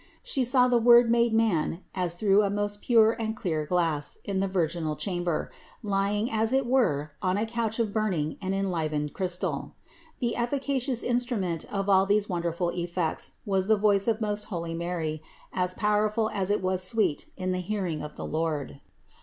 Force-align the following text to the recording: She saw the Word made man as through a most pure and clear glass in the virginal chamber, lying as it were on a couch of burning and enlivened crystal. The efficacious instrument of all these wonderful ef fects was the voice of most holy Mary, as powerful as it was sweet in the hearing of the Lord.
She 0.23 0.43
saw 0.43 0.67
the 0.67 0.79
Word 0.79 1.11
made 1.11 1.31
man 1.31 1.83
as 1.93 2.15
through 2.15 2.41
a 2.41 2.49
most 2.49 2.81
pure 2.81 3.11
and 3.19 3.37
clear 3.37 3.67
glass 3.67 4.17
in 4.23 4.39
the 4.39 4.47
virginal 4.47 4.95
chamber, 4.95 5.51
lying 5.83 6.31
as 6.31 6.51
it 6.53 6.65
were 6.65 7.11
on 7.21 7.37
a 7.37 7.45
couch 7.45 7.77
of 7.77 7.93
burning 7.93 8.39
and 8.41 8.55
enlivened 8.55 9.13
crystal. 9.13 9.75
The 10.17 10.35
efficacious 10.35 11.03
instrument 11.03 11.65
of 11.71 11.87
all 11.87 12.07
these 12.07 12.27
wonderful 12.27 12.71
ef 12.71 12.89
fects 12.95 13.33
was 13.45 13.67
the 13.67 13.77
voice 13.77 14.07
of 14.07 14.21
most 14.21 14.45
holy 14.45 14.73
Mary, 14.73 15.21
as 15.53 15.75
powerful 15.75 16.31
as 16.33 16.49
it 16.49 16.63
was 16.63 16.81
sweet 16.83 17.27
in 17.37 17.51
the 17.51 17.59
hearing 17.61 18.01
of 18.01 18.15
the 18.15 18.25
Lord. 18.25 18.81